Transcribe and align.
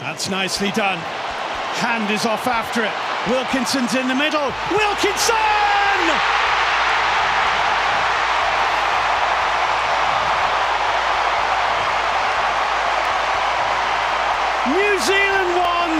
That's 0.00 0.28
nicely 0.28 0.70
done. 0.72 0.98
Hand 1.78 2.10
is 2.10 2.26
off 2.26 2.46
after 2.46 2.84
it. 2.84 2.92
Wilkinson's 3.30 3.94
in 3.94 4.08
the 4.08 4.14
middle. 4.14 4.52
Wilkinson! 4.70 5.34
New 14.68 14.98
Zealand 15.00 15.56
won. 15.56 15.90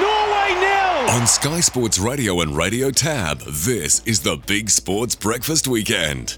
Norway 0.00 0.54
nil. 0.60 1.10
On 1.20 1.26
Sky 1.26 1.60
Sports 1.60 1.98
Radio 1.98 2.40
and 2.40 2.56
Radio 2.56 2.90
Tab, 2.90 3.40
this 3.40 4.00
is 4.04 4.20
the 4.20 4.36
Big 4.46 4.68
Sports 4.70 5.14
Breakfast 5.14 5.66
Weekend. 5.66 6.36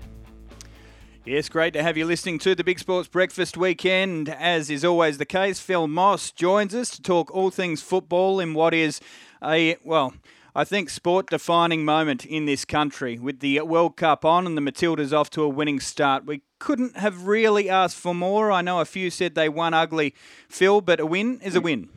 Yes, 1.26 1.50
great 1.50 1.74
to 1.74 1.82
have 1.82 1.98
you 1.98 2.06
listening 2.06 2.38
to 2.38 2.54
the 2.54 2.64
Big 2.64 2.78
Sports 2.78 3.06
Breakfast 3.06 3.54
Weekend. 3.58 4.30
As 4.30 4.70
is 4.70 4.86
always 4.86 5.18
the 5.18 5.26
case, 5.26 5.60
Phil 5.60 5.86
Moss 5.86 6.30
joins 6.30 6.74
us 6.74 6.88
to 6.96 7.02
talk 7.02 7.30
all 7.34 7.50
things 7.50 7.82
football 7.82 8.40
in 8.40 8.54
what 8.54 8.72
is 8.72 9.02
a, 9.44 9.76
well, 9.84 10.14
I 10.54 10.64
think, 10.64 10.88
sport 10.88 11.28
defining 11.28 11.84
moment 11.84 12.24
in 12.24 12.46
this 12.46 12.64
country. 12.64 13.18
With 13.18 13.40
the 13.40 13.60
World 13.60 13.98
Cup 13.98 14.24
on 14.24 14.46
and 14.46 14.56
the 14.56 14.62
Matildas 14.62 15.12
off 15.12 15.28
to 15.30 15.42
a 15.42 15.48
winning 15.48 15.78
start, 15.78 16.24
we 16.24 16.40
couldn't 16.58 16.96
have 16.96 17.26
really 17.26 17.68
asked 17.68 17.98
for 17.98 18.14
more. 18.14 18.50
I 18.50 18.62
know 18.62 18.80
a 18.80 18.86
few 18.86 19.10
said 19.10 19.34
they 19.34 19.50
won 19.50 19.74
ugly, 19.74 20.14
Phil, 20.48 20.80
but 20.80 21.00
a 21.00 21.06
win 21.06 21.38
is 21.42 21.54
a 21.54 21.60
win. 21.60 21.90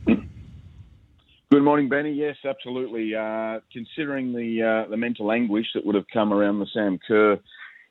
Good 1.49 1.63
morning, 1.63 1.87
Benny. 1.87 2.11
Yes, 2.11 2.35
absolutely. 2.43 3.15
Uh, 3.15 3.61
considering 3.71 4.33
the 4.33 4.85
uh, 4.85 4.89
the 4.89 4.97
mental 4.97 5.31
anguish 5.31 5.67
that 5.75 5.85
would 5.85 5.95
have 5.95 6.07
come 6.11 6.33
around 6.33 6.59
the 6.59 6.67
Sam 6.73 6.99
Kerr 7.07 7.39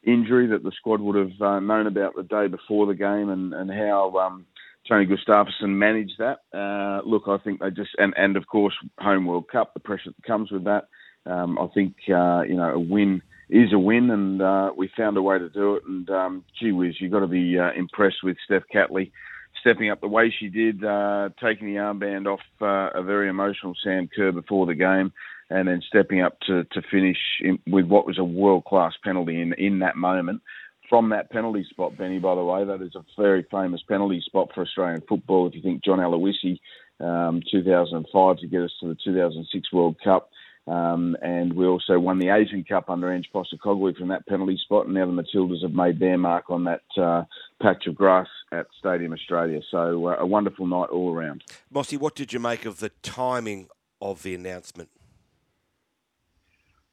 injury 0.04 0.48
that 0.48 0.62
the 0.62 0.72
squad 0.72 1.00
would 1.00 1.16
have 1.16 1.40
uh, 1.40 1.60
known 1.60 1.86
about 1.86 2.14
the 2.16 2.22
day 2.22 2.48
before 2.48 2.86
the 2.86 2.94
game 2.94 3.28
and, 3.28 3.54
and 3.54 3.70
how 3.70 4.16
um, 4.18 4.46
Tony 4.88 5.06
Gustavsson 5.06 5.70
managed 5.70 6.18
that. 6.18 6.40
Uh, 6.52 7.06
look, 7.08 7.24
I 7.28 7.38
think 7.38 7.60
they 7.60 7.70
just 7.70 7.90
and, 7.98 8.14
and 8.16 8.36
of 8.36 8.46
course 8.46 8.74
home 8.98 9.26
World 9.26 9.48
Cup, 9.48 9.74
the 9.74 9.80
pressure 9.80 10.10
that 10.10 10.26
comes 10.26 10.50
with 10.50 10.64
that. 10.64 10.88
Um, 11.24 11.58
I 11.58 11.68
think 11.74 11.94
uh, 12.08 12.42
you 12.42 12.56
know 12.56 12.72
a 12.74 12.78
win 12.78 13.22
is 13.48 13.72
a 13.72 13.78
win, 13.78 14.10
and 14.10 14.42
uh, 14.42 14.72
we 14.76 14.90
found 14.96 15.16
a 15.16 15.22
way 15.22 15.38
to 15.38 15.48
do 15.48 15.76
it. 15.76 15.84
And 15.86 16.08
um, 16.10 16.44
gee 16.58 16.72
whiz, 16.72 16.96
you've 17.00 17.12
got 17.12 17.20
to 17.20 17.28
be 17.28 17.58
uh, 17.58 17.72
impressed 17.76 18.24
with 18.24 18.36
Steph 18.44 18.64
Catley 18.74 19.12
stepping 19.60 19.90
up 19.90 20.00
the 20.00 20.08
way 20.08 20.34
she 20.36 20.48
did, 20.48 20.84
uh, 20.84 21.28
taking 21.40 21.68
the 21.68 21.78
armband 21.78 22.26
off 22.26 22.40
a 22.60 23.02
very 23.02 23.28
emotional 23.28 23.74
Sam 23.84 24.08
Kerr 24.14 24.32
before 24.32 24.66
the 24.66 24.74
game, 24.74 25.12
and 25.52 25.68
then 25.68 25.82
stepping 25.86 26.22
up 26.22 26.38
to, 26.46 26.64
to 26.64 26.82
finish 26.90 27.18
in, 27.40 27.58
with 27.66 27.86
what 27.86 28.06
was 28.06 28.18
a 28.18 28.24
world 28.24 28.64
class 28.64 28.92
penalty 29.04 29.40
in, 29.40 29.52
in 29.54 29.80
that 29.80 29.96
moment. 29.96 30.42
From 30.88 31.10
that 31.10 31.30
penalty 31.30 31.66
spot, 31.70 31.96
Benny, 31.96 32.18
by 32.18 32.34
the 32.34 32.44
way, 32.44 32.64
that 32.64 32.82
is 32.82 32.94
a 32.94 33.04
very 33.16 33.46
famous 33.50 33.80
penalty 33.88 34.20
spot 34.24 34.50
for 34.54 34.62
Australian 34.62 35.02
football. 35.08 35.46
If 35.46 35.54
you 35.54 35.62
think 35.62 35.84
John 35.84 36.00
Aloisi, 36.00 36.58
um, 37.00 37.42
2005 37.50 38.38
to 38.38 38.46
get 38.46 38.62
us 38.62 38.72
to 38.80 38.88
the 38.88 38.96
2006 39.02 39.72
World 39.72 39.96
Cup, 40.04 40.28
um, 40.66 41.16
and 41.22 41.52
we 41.54 41.66
also 41.66 41.98
won 41.98 42.18
the 42.18 42.28
Asian 42.28 42.62
Cup 42.62 42.88
under 42.88 43.12
Ange 43.12 43.28
Postecoglou 43.34 43.96
from 43.96 44.08
that 44.08 44.26
penalty 44.26 44.58
spot. 44.62 44.86
And 44.86 44.94
now 44.94 45.06
the 45.06 45.12
Matildas 45.12 45.62
have 45.62 45.72
made 45.72 45.98
their 45.98 46.18
mark 46.18 46.50
on 46.50 46.64
that 46.64 46.82
uh, 46.96 47.24
patch 47.60 47.86
of 47.86 47.96
grass 47.96 48.28
at 48.52 48.66
Stadium 48.78 49.12
Australia. 49.12 49.60
So 49.70 50.08
uh, 50.08 50.16
a 50.18 50.26
wonderful 50.26 50.66
night 50.66 50.90
all 50.90 51.12
around. 51.12 51.42
Mossy, 51.70 51.96
what 51.96 52.14
did 52.14 52.32
you 52.32 52.38
make 52.38 52.64
of 52.64 52.78
the 52.78 52.90
timing 53.02 53.68
of 54.00 54.22
the 54.22 54.34
announcement? 54.34 54.90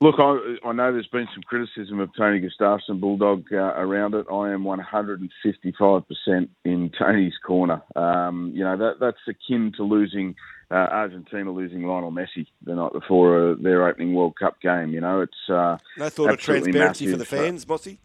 Look, 0.01 0.15
I, 0.17 0.55
I 0.65 0.71
know 0.71 0.93
there's 0.93 1.07
been 1.07 1.27
some 1.33 1.43
criticism 1.43 1.99
of 1.99 2.09
Tony 2.15 2.39
Gustavsson, 2.39 3.01
Bulldog, 3.01 3.43
uh, 3.51 3.57
around 3.57 4.13
it. 4.13 4.27
I 4.31 4.51
am 4.51 4.63
155% 4.63 6.47
in 6.63 6.89
Tony's 6.97 7.33
corner. 7.45 7.83
Um, 7.97 8.53
you 8.55 8.63
know, 8.63 8.77
that, 8.77 8.99
that's 9.01 9.17
akin 9.27 9.73
to 9.75 9.83
losing 9.83 10.35
uh, 10.71 10.75
Argentina 10.75 11.51
losing 11.51 11.83
Lionel 11.83 12.11
Messi 12.11 12.47
the 12.63 12.75
night 12.75 12.93
before 12.93 13.51
uh, 13.51 13.55
their 13.59 13.87
opening 13.87 14.13
World 14.13 14.35
Cup 14.39 14.61
game. 14.61 14.91
You 14.91 15.01
know, 15.01 15.21
it's 15.21 15.49
uh, 15.49 15.77
no 15.97 16.09
thought 16.09 16.31
of 16.31 16.39
transparency 16.39 17.05
massive. 17.05 17.11
for 17.11 17.17
the 17.17 17.25
fans, 17.25 17.67
Mossy. 17.67 17.99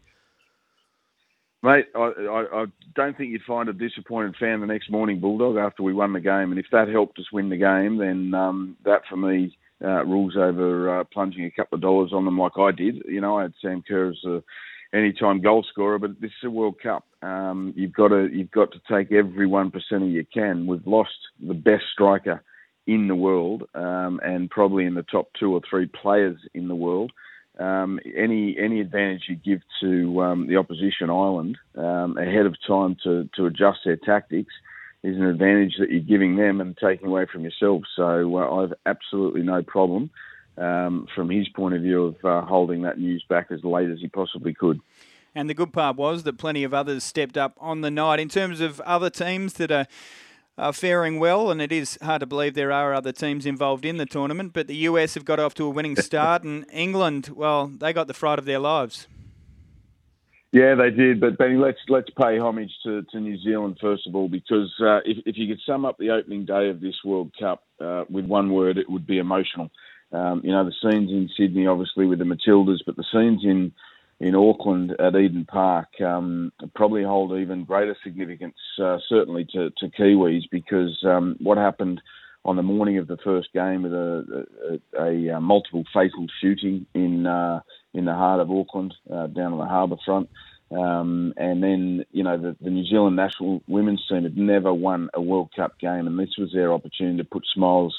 Mate, 1.63 1.87
I, 1.95 2.01
I, 2.01 2.63
I, 2.63 2.67
don't 2.95 3.17
think 3.17 3.31
you'd 3.31 3.43
find 3.43 3.69
a 3.71 3.73
disappointed 3.73 4.37
fan 4.37 4.61
the 4.61 4.67
next 4.67 4.91
morning, 4.91 5.19
Bulldog, 5.19 5.57
after 5.57 5.83
we 5.83 5.95
won 5.95 6.13
the 6.13 6.21
game. 6.21 6.51
And 6.51 6.59
if 6.59 6.67
that 6.73 6.89
helped 6.89 7.19
us 7.19 7.33
win 7.33 7.49
the 7.49 7.57
game, 7.57 7.97
then 7.99 8.35
um, 8.35 8.77
that 8.85 9.03
for 9.09 9.17
me 9.17 9.57
uh, 9.83 10.05
rules 10.05 10.37
over 10.37 11.01
uh, 11.01 11.05
plunging 11.05 11.45
a 11.45 11.51
couple 11.51 11.77
of 11.77 11.83
dollars 11.83 12.13
on 12.13 12.25
them 12.25 12.39
like 12.39 12.59
I 12.59 12.71
did. 12.71 13.03
You 13.07 13.21
know, 13.21 13.39
I 13.39 13.43
had 13.43 13.55
Sam 13.61 13.83
Kerr 13.87 14.11
as 14.11 14.25
a 14.25 14.43
anytime 14.95 15.41
goal 15.41 15.65
scorer, 15.71 15.99
but 15.99 16.21
this 16.21 16.31
is 16.31 16.47
a 16.47 16.51
World 16.51 16.77
Cup. 16.83 17.05
Um, 17.23 17.73
you've 17.77 17.93
got 17.93 18.09
to 18.09 18.29
you've 18.33 18.51
got 18.51 18.71
to 18.73 18.81
take 18.91 19.13
every 19.13 19.47
one 19.47 19.73
you 19.91 20.27
can. 20.33 20.67
We've 20.67 20.87
lost 20.87 21.11
the 21.45 21.55
best 21.55 21.85
striker 21.93 22.43
in 22.87 23.09
the 23.09 23.15
world, 23.15 23.65
um, 23.75 24.21
and 24.23 24.51
probably 24.51 24.85
in 24.85 24.95
the 24.95 25.03
top 25.03 25.29
two 25.39 25.53
or 25.53 25.61
three 25.69 25.87
players 25.87 26.39
in 26.55 26.69
the 26.69 26.75
world. 26.75 27.13
Um, 27.59 28.01
any 28.17 28.57
any 28.59 28.81
advantage 28.81 29.25
you 29.29 29.37
give 29.37 29.61
to 29.81 30.23
um, 30.23 30.47
the 30.49 30.57
opposition 30.57 31.09
Ireland 31.09 31.57
um, 31.77 32.19
ahead 32.19 32.47
of 32.47 32.57
time 32.67 32.97
to, 33.05 33.29
to 33.37 33.47
adjust 33.47 33.81
their 33.85 33.97
tactics 33.97 34.53
is 35.05 35.17
an 35.17 35.25
advantage 35.25 35.75
that 35.79 35.91
you're 35.91 36.01
giving 36.01 36.37
them 36.37 36.61
and 36.61 36.77
taking 36.79 37.09
away 37.09 37.27
from 37.31 37.45
yourself. 37.45 37.83
So 37.95 38.37
uh, 38.37 38.63
I've 38.63 38.73
absolutely 38.87 39.43
no 39.43 39.63
problem 39.63 40.11
um, 40.57 41.07
from 41.15 41.29
his 41.29 41.47
point 41.51 41.75
of 41.75 41.83
view 41.83 42.05
of 42.07 42.25
uh, 42.25 42.47
holding 42.47 42.83
that 42.83 42.99
news 42.99 43.23
back 43.29 43.49
as 43.51 43.63
late 43.63 43.91
as 43.91 43.99
he 44.01 44.09
possibly 44.09 44.55
could. 44.55 44.81
And 45.35 45.51
the 45.51 45.55
good 45.55 45.75
part 45.75 45.97
was 45.97 46.23
that 46.23 46.39
plenty 46.39 46.65
of 46.65 46.73
others 46.73 47.05
stepped 47.05 47.37
up 47.37 47.57
on 47.61 47.83
the 47.83 47.91
night. 47.91 48.19
In 48.19 48.31
terms 48.31 48.61
of 48.61 48.81
other 48.81 49.11
teams 49.11 49.55
that 49.55 49.71
are 49.71 49.87
are 50.57 50.73
faring 50.73 51.19
well, 51.19 51.51
and 51.51 51.61
it 51.61 51.73
is 51.73 51.99
hard 52.01 52.21
to 52.21 52.27
believe 52.27 52.55
there 52.55 52.71
are 52.71 52.95
other 52.95 53.11
teams 53.11 53.45
involved 53.45 53.85
in 53.85 53.97
the 53.97 54.07
tournament. 54.07 54.53
But 54.53 54.69
the 54.69 54.77
US 54.77 55.15
have 55.15 55.25
got 55.25 55.41
off 55.41 55.53
to 55.55 55.65
a 55.65 55.71
winning 55.71 55.97
start, 56.01 56.45
and 56.45 56.65
England, 56.73 57.31
well, 57.35 57.67
they 57.67 57.93
got 57.93 58.07
the 58.07 58.15
fright 58.15 58.39
of 58.39 58.45
their 58.45 58.61
lives. 58.61 59.09
Yeah, 60.55 60.77
they 60.77 60.91
did. 60.91 61.21
But 61.21 61.37
Benny, 61.37 61.57
let's 61.57 61.81
let's 61.89 62.11
pay 62.11 62.39
homage 62.39 62.71
to, 62.85 63.03
to 63.11 63.19
New 63.19 63.37
Zealand 63.43 63.77
first 63.81 64.07
of 64.07 64.15
all, 64.15 64.29
because 64.29 64.73
uh, 64.81 64.99
if 65.05 65.19
if 65.27 65.37
you 65.37 65.49
could 65.49 65.61
sum 65.67 65.85
up 65.85 65.99
the 65.99 66.11
opening 66.11 66.45
day 66.45 66.69
of 66.69 66.81
this 66.81 66.95
World 67.05 67.33
Cup 67.37 67.65
uh, 67.81 68.05
with 68.09 68.25
one 68.25 68.53
word, 68.53 68.79
it 68.79 68.89
would 68.89 69.05
be 69.05 69.19
emotional. 69.19 69.69
Um, 70.13 70.43
you 70.45 70.53
know, 70.53 70.65
the 70.65 70.73
scenes 70.81 71.11
in 71.11 71.29
Sydney, 71.37 71.67
obviously 71.67 72.07
with 72.07 72.21
the 72.21 72.25
Matildas, 72.25 72.79
but 72.87 72.95
the 72.95 73.05
scenes 73.13 73.43
in 73.43 73.73
in 74.21 74.37
Auckland 74.37 74.95
at 75.01 75.17
Eden 75.17 75.45
Park 75.45 75.89
um, 76.01 76.53
probably 76.77 77.03
hold 77.03 77.37
even 77.37 77.65
greater 77.65 77.97
significance, 78.05 78.55
uh, 78.81 78.99
certainly 79.09 79.45
to, 79.47 79.71
to 79.79 79.89
Kiwis, 79.89 80.43
because 80.53 80.97
um, 81.05 81.37
what 81.41 81.59
happened 81.59 82.01
on 82.45 82.55
the 82.55 82.63
morning 82.63 82.99
of 82.99 83.09
the 83.09 83.17
first 83.25 83.49
game 83.53 83.83
with 83.83 83.93
a, 83.93 84.47
a, 85.01 85.35
a, 85.35 85.41
multiple 85.41 85.83
fatal 85.93 86.27
shooting 86.41 86.87
in 86.95 87.27
uh, 87.27 87.59
in 87.95 88.05
the 88.05 88.15
heart 88.15 88.41
of 88.41 88.51
Auckland, 88.51 88.95
uh, 89.11 89.29
down 89.29 89.53
on 89.53 89.59
the 89.59 89.67
harbour 89.67 89.97
front. 90.05 90.29
Um, 90.71 91.35
and 91.37 91.63
then, 91.63 92.05
you 92.11 92.25
know, 92.25 92.37
the, 92.37 92.57
the, 92.61 92.71
New 92.71 92.85
Zealand 92.85 93.17
national 93.17 93.63
women's 93.69 94.05
team 94.09 94.25
had 94.25 94.37
never 94.37 94.75
won 94.75 95.09
a 95.15 95.21
World 95.21 95.51
Cup 95.55 95.79
game, 95.79 96.07
and 96.07 96.19
this 96.19 96.37
was 96.37 96.53
their 96.53 96.73
opportunity 96.73 97.19
to 97.19 97.25
put 97.25 97.45
smiles 97.53 97.95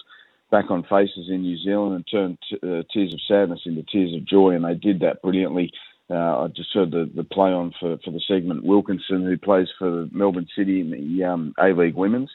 back 0.52 0.70
on 0.70 0.84
faces 0.84 1.30
in 1.30 1.42
New 1.42 1.58
Zealand 1.58 1.96
and 1.96 2.08
turn 2.10 2.38
t- 2.50 2.58
uh, 2.58 2.84
tears 2.92 3.14
of 3.14 3.22
sadness 3.28 3.62
into 3.66 3.84
tears 3.84 4.14
of 4.16 4.26
joy, 4.26 4.50
and 4.52 4.66
they 4.66 4.74
did 4.74 5.00
that 5.00 5.22
brilliantly. 5.22 5.72
Uh, 6.10 6.44
I 6.44 6.48
just 6.48 6.74
heard 6.74 6.92
the, 6.92 7.10
the 7.16 7.24
play 7.24 7.50
on 7.50 7.74
for, 7.80 7.98
for 8.04 8.12
the 8.12 8.22
segment. 8.28 8.64
Wilkinson, 8.64 9.24
who 9.24 9.38
plays 9.38 9.68
for 9.80 10.08
Melbourne 10.12 10.48
City 10.56 10.82
in 10.82 10.92
the 10.92 11.24
um, 11.24 11.54
A 11.60 11.70
League 11.70 11.96
Women's, 11.96 12.32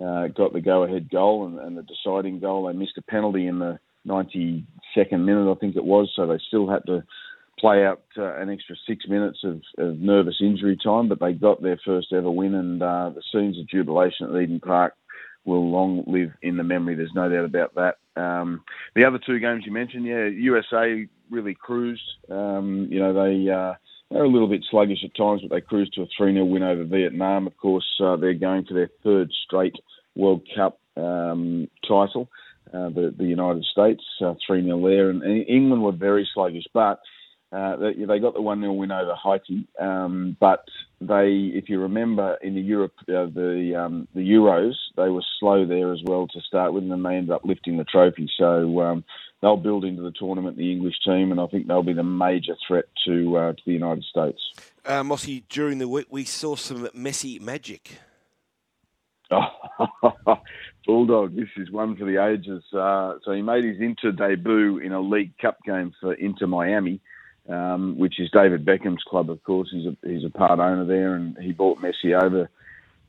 uh, 0.00 0.26
got 0.28 0.52
the 0.52 0.60
go 0.60 0.82
ahead 0.82 1.08
goal 1.10 1.46
and, 1.46 1.58
and, 1.58 1.78
the 1.78 1.82
deciding 1.82 2.40
goal. 2.40 2.66
They 2.66 2.72
missed 2.72 2.98
a 2.98 3.02
penalty 3.02 3.46
in 3.46 3.60
the 3.60 3.78
92nd 4.06 4.64
minute, 5.24 5.50
I 5.50 5.54
think 5.58 5.76
it 5.76 5.84
was, 5.84 6.12
so 6.14 6.26
they 6.26 6.38
still 6.48 6.68
had 6.68 6.84
to 6.86 7.04
play 7.58 7.84
out 7.84 8.02
uh, 8.18 8.36
an 8.36 8.50
extra 8.50 8.76
six 8.86 9.06
minutes 9.08 9.38
of, 9.44 9.62
of, 9.78 9.98
nervous 9.98 10.36
injury 10.40 10.76
time, 10.82 11.08
but 11.08 11.20
they 11.20 11.32
got 11.32 11.62
their 11.62 11.78
first 11.84 12.12
ever 12.12 12.30
win, 12.30 12.54
and 12.54 12.82
uh, 12.82 13.10
the 13.14 13.22
scenes 13.32 13.58
of 13.58 13.68
jubilation 13.68 14.28
at 14.28 14.42
Eden 14.42 14.60
Park 14.60 14.94
will 15.44 15.70
long 15.70 16.04
live 16.06 16.30
in 16.42 16.56
the 16.56 16.64
memory. 16.64 16.94
There's 16.94 17.12
no 17.14 17.28
doubt 17.28 17.44
about 17.44 17.74
that. 17.74 18.20
Um, 18.20 18.62
the 18.94 19.04
other 19.04 19.18
two 19.24 19.38
games 19.38 19.64
you 19.66 19.72
mentioned, 19.72 20.06
yeah, 20.06 20.26
USA 20.26 21.06
really 21.30 21.54
cruised. 21.54 22.02
Um, 22.30 22.88
you 22.90 22.98
know, 22.98 23.12
they 23.12 23.50
uh, 23.50 23.74
they're 24.10 24.24
a 24.24 24.28
little 24.28 24.48
bit 24.48 24.64
sluggish 24.70 25.04
at 25.04 25.16
times, 25.16 25.42
but 25.42 25.54
they 25.54 25.60
cruised 25.60 25.94
to 25.94 26.02
a 26.02 26.06
3 26.16 26.32
0 26.32 26.44
win 26.44 26.62
over 26.62 26.84
Vietnam. 26.84 27.46
Of 27.46 27.56
course, 27.56 27.86
uh, 28.02 28.16
they're 28.16 28.34
going 28.34 28.64
for 28.64 28.74
their 28.74 28.90
third 29.02 29.30
straight 29.44 29.74
World 30.14 30.46
Cup 30.54 30.78
um, 30.96 31.68
title. 31.86 32.28
Uh, 32.74 32.88
the, 32.88 33.14
the 33.16 33.24
United 33.24 33.64
States, 33.64 34.02
uh, 34.20 34.34
3 34.44 34.64
0 34.64 34.80
there. 34.88 35.10
And 35.10 35.22
England 35.22 35.82
were 35.82 35.92
very 35.92 36.28
sluggish, 36.34 36.64
but 36.72 37.00
uh, 37.52 37.76
they, 37.76 37.92
they, 38.04 38.18
got 38.18 38.34
the 38.34 38.42
1 38.42 38.60
0 38.60 38.72
win 38.72 38.90
over 38.90 39.14
Haiti. 39.14 39.68
Um, 39.78 40.36
but 40.40 40.64
they, 41.00 41.52
if 41.54 41.68
you 41.68 41.80
remember, 41.80 42.36
in 42.42 42.56
the 42.56 42.60
Europe, 42.60 42.94
uh, 43.02 43.26
the 43.26 43.80
um, 43.80 44.08
the 44.14 44.28
Euros, 44.28 44.72
they 44.96 45.08
were 45.08 45.22
slow 45.38 45.64
there 45.64 45.92
as 45.92 46.00
well 46.02 46.26
to 46.26 46.40
start 46.40 46.72
with, 46.72 46.82
and 46.82 46.90
then 46.90 47.04
they 47.04 47.14
ended 47.14 47.30
up 47.30 47.44
lifting 47.44 47.76
the 47.76 47.84
trophy. 47.84 48.28
So 48.36 48.80
um, 48.80 49.04
they'll 49.40 49.56
build 49.56 49.84
into 49.84 50.02
the 50.02 50.12
tournament, 50.18 50.56
the 50.56 50.72
English 50.72 50.96
team, 51.04 51.30
and 51.30 51.40
I 51.40 51.46
think 51.46 51.68
they'll 51.68 51.84
be 51.84 51.92
the 51.92 52.02
major 52.02 52.56
threat 52.66 52.86
to 53.06 53.36
uh, 53.36 53.52
to 53.52 53.62
the 53.64 53.72
United 53.72 54.02
States. 54.04 54.40
Uh, 54.84 55.04
Mossy, 55.04 55.44
during 55.48 55.78
the 55.78 55.86
week, 55.86 56.06
we 56.10 56.24
saw 56.24 56.56
some 56.56 56.88
Messi 56.88 57.40
magic. 57.40 57.98
Bulldog, 60.86 61.34
this 61.34 61.48
is 61.56 61.70
one 61.70 61.96
for 61.96 62.04
the 62.04 62.24
ages. 62.24 62.62
Uh, 62.72 63.14
so 63.24 63.32
he 63.32 63.42
made 63.42 63.64
his 63.64 63.80
Inter 63.80 64.12
debut 64.12 64.78
in 64.78 64.92
a 64.92 65.00
League 65.00 65.36
Cup 65.38 65.58
game 65.64 65.92
for 66.00 66.14
Inter 66.14 66.46
Miami, 66.46 67.00
um, 67.48 67.98
which 67.98 68.20
is 68.20 68.30
David 68.30 68.64
Beckham's 68.64 69.02
club, 69.08 69.30
of 69.30 69.42
course. 69.44 69.68
He's 69.72 69.86
a, 69.86 69.96
he's 70.06 70.24
a 70.24 70.30
part 70.30 70.60
owner 70.60 70.84
there, 70.84 71.14
and 71.14 71.36
he 71.38 71.52
brought 71.52 71.80
Messi 71.80 72.20
over 72.20 72.50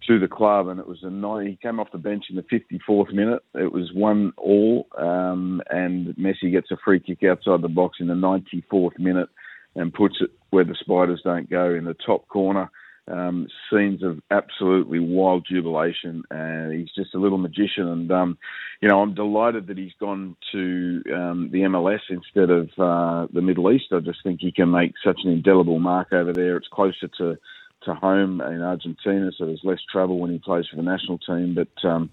to 0.07 0.19
the 0.19 0.27
club, 0.27 0.67
and 0.67 0.79
it 0.79 0.87
was 0.87 1.03
a 1.03 1.09
night. 1.09 1.47
He 1.47 1.59
came 1.61 1.79
off 1.79 1.91
the 1.91 1.97
bench 1.97 2.25
in 2.29 2.35
the 2.35 2.43
54th 2.43 3.13
minute. 3.13 3.43
It 3.53 3.71
was 3.71 3.91
one 3.93 4.33
all, 4.37 4.87
um, 4.97 5.61
and 5.69 6.15
Messi 6.15 6.51
gets 6.51 6.71
a 6.71 6.77
free 6.83 6.99
kick 6.99 7.23
outside 7.23 7.61
the 7.61 7.67
box 7.67 7.97
in 7.99 8.07
the 8.07 8.13
94th 8.13 8.99
minute 8.99 9.29
and 9.75 9.93
puts 9.93 10.15
it 10.21 10.29
where 10.51 10.63
the 10.63 10.75
spiders 10.79 11.21
don't 11.23 11.49
go 11.49 11.73
in 11.73 11.85
the 11.85 11.95
top 12.05 12.27
corner. 12.27 12.69
Um, 13.07 13.47
scenes 13.71 14.01
of 14.01 14.19
absolutely 14.31 14.97
wild 14.99 15.45
jubilation, 15.47 16.23
and 16.31 16.73
he's 16.73 16.89
just 16.95 17.13
a 17.13 17.19
little 17.19 17.37
magician. 17.37 17.87
And 17.87 18.11
um, 18.11 18.37
you 18.81 18.89
know, 18.89 19.01
I'm 19.01 19.13
delighted 19.13 19.67
that 19.67 19.77
he's 19.77 19.93
gone 19.99 20.35
to 20.51 21.03
um, 21.13 21.49
the 21.51 21.59
MLS 21.59 21.99
instead 22.09 22.49
of 22.49 22.69
uh, 22.79 23.27
the 23.31 23.41
Middle 23.41 23.71
East. 23.71 23.85
I 23.91 23.99
just 23.99 24.23
think 24.23 24.39
he 24.41 24.51
can 24.51 24.71
make 24.71 24.93
such 25.03 25.19
an 25.23 25.31
indelible 25.31 25.77
mark 25.79 26.13
over 26.13 26.33
there. 26.33 26.57
It's 26.57 26.67
closer 26.67 27.07
to 27.19 27.37
to 27.83 27.93
home 27.93 28.41
in 28.41 28.61
Argentina, 28.61 29.31
so 29.37 29.45
there's 29.45 29.61
less 29.63 29.79
travel 29.91 30.17
when 30.17 30.31
he 30.31 30.39
plays 30.39 30.65
for 30.67 30.75
the 30.75 30.81
national 30.81 31.19
team. 31.19 31.55
But 31.55 31.87
um, 31.87 32.09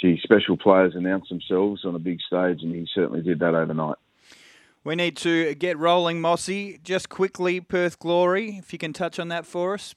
gee, 0.00 0.20
special 0.22 0.56
players 0.56 0.94
announce 0.94 1.28
themselves 1.28 1.84
on 1.84 1.94
a 1.94 2.00
big 2.00 2.18
stage, 2.20 2.62
and 2.62 2.74
he 2.74 2.86
certainly 2.94 3.22
did 3.22 3.38
that 3.38 3.54
overnight. 3.54 3.96
We 4.82 4.96
need 4.96 5.16
to 5.18 5.54
get 5.54 5.78
rolling, 5.78 6.20
Mossy. 6.20 6.78
Just 6.84 7.08
quickly, 7.08 7.58
Perth 7.60 7.98
Glory, 7.98 8.58
if 8.58 8.72
you 8.72 8.78
can 8.78 8.92
touch 8.92 9.18
on 9.18 9.28
that 9.28 9.46
for 9.46 9.74
us. 9.74 9.94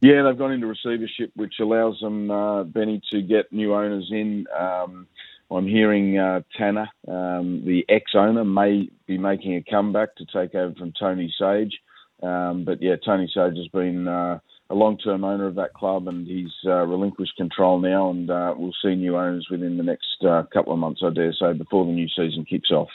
Yeah, 0.00 0.22
they've 0.22 0.38
gone 0.38 0.52
into 0.52 0.66
receivership, 0.66 1.30
which 1.36 1.54
allows 1.60 1.98
them, 2.00 2.30
uh, 2.30 2.64
Benny, 2.64 3.02
to 3.10 3.20
get 3.20 3.52
new 3.52 3.74
owners 3.74 4.08
in. 4.10 4.46
Um, 4.58 5.06
I'm 5.50 5.66
hearing 5.66 6.16
uh, 6.16 6.40
Tana, 6.56 6.90
um, 7.08 7.62
the 7.66 7.84
ex-owner, 7.88 8.44
may 8.44 8.88
be 9.06 9.18
making 9.18 9.56
a 9.56 9.62
comeback 9.62 10.14
to 10.16 10.24
take 10.24 10.54
over 10.54 10.74
from 10.74 10.92
Tony 10.98 11.32
Sage. 11.38 11.78
Um, 12.22 12.64
but 12.64 12.80
yeah, 12.80 12.96
Tony 13.04 13.26
Sage 13.34 13.56
has 13.56 13.68
been 13.68 14.06
uh, 14.06 14.38
a 14.70 14.74
long-term 14.74 15.24
owner 15.24 15.46
of 15.46 15.56
that 15.56 15.74
club, 15.74 16.08
and 16.08 16.26
he's 16.26 16.52
uh, 16.64 16.86
relinquished 16.86 17.36
control 17.36 17.78
now, 17.78 18.10
and 18.10 18.30
uh, 18.30 18.54
we'll 18.56 18.72
see 18.82 18.94
new 18.94 19.16
owners 19.16 19.48
within 19.50 19.76
the 19.76 19.82
next 19.82 20.24
uh, 20.26 20.44
couple 20.52 20.72
of 20.72 20.78
months, 20.78 21.02
I 21.04 21.10
dare 21.10 21.32
say, 21.32 21.52
before 21.52 21.84
the 21.84 21.92
new 21.92 22.08
season 22.08 22.46
kicks 22.48 22.70
off. 22.70 22.88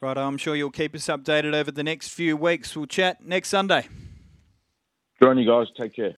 Right, 0.00 0.16
I'm 0.16 0.38
sure 0.38 0.56
you'll 0.56 0.70
keep 0.70 0.94
us 0.94 1.06
updated 1.06 1.52
over 1.52 1.70
the 1.70 1.84
next 1.84 2.08
few 2.08 2.36
weeks. 2.36 2.74
We'll 2.74 2.86
chat 2.86 3.24
next 3.24 3.50
Sunday. 3.50 3.86
Good 5.20 5.28
on 5.28 5.36
you 5.36 5.46
guys. 5.46 5.66
Take 5.76 5.94
care. 5.94 6.08